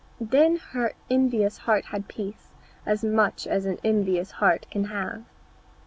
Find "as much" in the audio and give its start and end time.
2.87-3.45